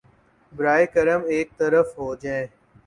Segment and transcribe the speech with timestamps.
[0.53, 2.45] براہ کرم ایک طرف ہو جایئے